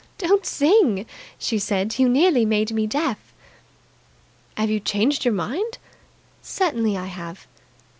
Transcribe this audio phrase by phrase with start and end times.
[0.17, 1.05] "Don't sing!"
[1.37, 1.99] she said.
[1.99, 3.19] "You nearly made me deaf."
[4.57, 5.77] "Have you changed your mind?"
[6.41, 7.45] "Certainly I have!"